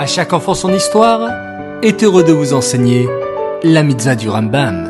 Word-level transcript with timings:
À 0.00 0.06
chaque 0.06 0.32
enfant 0.32 0.54
son 0.54 0.72
histoire 0.72 1.30
est 1.82 2.02
heureux 2.02 2.24
de 2.24 2.32
vous 2.32 2.54
enseigner 2.54 3.06
la 3.62 3.82
mitzvah 3.82 4.14
du 4.14 4.30
Rambam. 4.30 4.88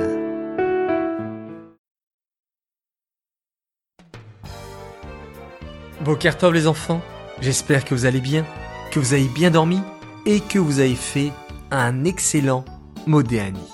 Bokertov 6.02 6.54
les 6.54 6.68
enfants, 6.68 7.00
j'espère 7.40 7.84
que 7.84 7.92
vous 7.92 8.06
allez 8.06 8.20
bien, 8.20 8.46
que 8.92 9.00
vous 9.00 9.12
avez 9.12 9.24
bien 9.24 9.50
dormi 9.50 9.80
et 10.26 10.38
que 10.38 10.60
vous 10.60 10.78
avez 10.78 10.94
fait 10.94 11.32
un 11.72 12.04
excellent 12.04 12.64
Modéani. 13.08 13.66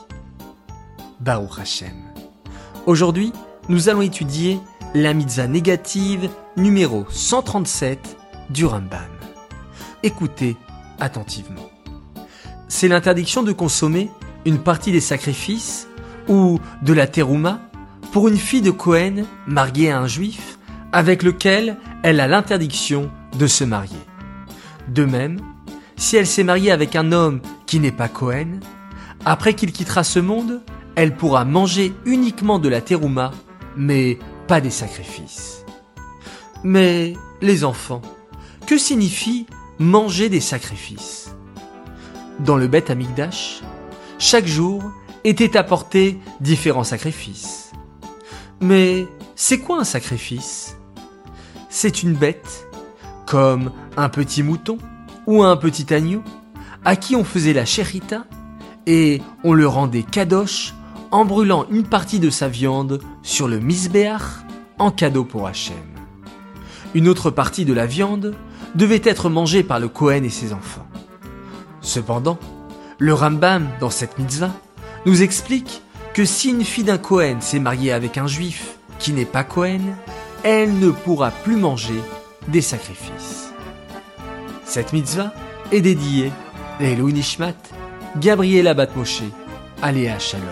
Baruch 1.20 1.58
Hashem. 1.60 1.96
Aujourd'hui, 2.86 3.34
nous 3.68 3.90
allons 3.90 4.00
étudier 4.00 4.58
la 4.94 5.12
mitzvah 5.12 5.48
négative 5.48 6.30
numéro 6.56 7.04
137 7.10 8.16
du 8.48 8.64
Rambam. 8.64 9.02
Écoutez 10.02 10.56
attentivement. 11.00 11.70
C'est 12.68 12.88
l'interdiction 12.88 13.42
de 13.42 13.52
consommer 13.52 14.10
une 14.44 14.58
partie 14.58 14.92
des 14.92 15.00
sacrifices 15.00 15.88
ou 16.28 16.58
de 16.82 16.92
la 16.92 17.06
terouma 17.06 17.60
pour 18.12 18.28
une 18.28 18.36
fille 18.36 18.62
de 18.62 18.70
Cohen 18.70 19.24
mariée 19.46 19.90
à 19.90 20.00
un 20.00 20.06
juif 20.06 20.58
avec 20.92 21.22
lequel 21.22 21.76
elle 22.02 22.20
a 22.20 22.28
l'interdiction 22.28 23.10
de 23.38 23.46
se 23.46 23.64
marier. 23.64 23.98
De 24.88 25.04
même, 25.04 25.40
si 25.96 26.16
elle 26.16 26.26
s'est 26.26 26.44
mariée 26.44 26.70
avec 26.70 26.96
un 26.96 27.12
homme 27.12 27.40
qui 27.66 27.80
n'est 27.80 27.92
pas 27.92 28.08
Cohen, 28.08 28.60
après 29.24 29.54
qu'il 29.54 29.72
quittera 29.72 30.04
ce 30.04 30.18
monde, 30.18 30.62
elle 30.94 31.14
pourra 31.14 31.44
manger 31.44 31.92
uniquement 32.04 32.58
de 32.58 32.68
la 32.68 32.80
terouma, 32.80 33.32
mais 33.76 34.18
pas 34.46 34.60
des 34.60 34.70
sacrifices. 34.70 35.64
Mais 36.64 37.14
les 37.42 37.64
enfants, 37.64 38.02
que 38.66 38.78
signifie 38.78 39.46
manger 39.78 40.28
des 40.28 40.40
sacrifices 40.40 41.34
Dans 42.40 42.56
le 42.56 42.66
Beth 42.66 42.90
Amigdash, 42.90 43.60
chaque 44.18 44.46
jour 44.46 44.82
étaient 45.24 45.56
apportés 45.56 46.18
différents 46.40 46.84
sacrifices. 46.84 47.72
Mais 48.60 49.06
c'est 49.34 49.58
quoi 49.58 49.80
un 49.80 49.84
sacrifice? 49.84 50.76
C'est 51.68 52.02
une 52.02 52.14
bête, 52.14 52.68
comme 53.26 53.70
un 53.96 54.08
petit 54.08 54.42
mouton 54.42 54.78
ou 55.26 55.42
un 55.42 55.56
petit 55.56 55.92
agneau, 55.92 56.22
à 56.84 56.96
qui 56.96 57.16
on 57.16 57.24
faisait 57.24 57.52
la 57.52 57.64
chérita 57.64 58.24
et 58.86 59.20
on 59.44 59.52
le 59.52 59.66
rendait 59.66 60.04
kadosh 60.04 60.74
en 61.10 61.24
brûlant 61.24 61.66
une 61.70 61.84
partie 61.84 62.20
de 62.20 62.30
sa 62.30 62.48
viande 62.48 63.00
sur 63.22 63.48
le 63.48 63.58
misbéach 63.58 64.44
en 64.78 64.90
cadeau 64.90 65.24
pour 65.24 65.46
Hachem. 65.46 65.95
Une 66.96 67.08
autre 67.08 67.30
partie 67.30 67.66
de 67.66 67.74
la 67.74 67.84
viande 67.84 68.34
devait 68.74 69.02
être 69.04 69.28
mangée 69.28 69.62
par 69.62 69.78
le 69.80 69.86
Kohen 69.86 70.24
et 70.24 70.30
ses 70.30 70.54
enfants. 70.54 70.86
Cependant, 71.82 72.38
le 72.98 73.12
Rambam, 73.12 73.68
dans 73.80 73.90
cette 73.90 74.18
mitzvah, 74.18 74.52
nous 75.04 75.20
explique 75.20 75.82
que 76.14 76.24
si 76.24 76.48
une 76.48 76.64
fille 76.64 76.84
d'un 76.84 76.96
Kohen 76.96 77.42
s'est 77.42 77.58
mariée 77.58 77.92
avec 77.92 78.16
un 78.16 78.26
juif 78.26 78.78
qui 78.98 79.12
n'est 79.12 79.26
pas 79.26 79.44
Kohen, 79.44 79.94
elle 80.42 80.78
ne 80.78 80.88
pourra 80.88 81.32
plus 81.32 81.56
manger 81.56 82.00
des 82.48 82.62
sacrifices. 82.62 83.52
Cette 84.64 84.94
mitzvah 84.94 85.34
est 85.72 85.82
dédiée 85.82 86.32
à 86.80 86.84
Elou 86.84 87.10
Nishmat, 87.10 87.56
Gabriela 88.16 88.72
Batmoshe, 88.72 89.20
Aléa 89.82 90.18
Shalom. 90.18 90.46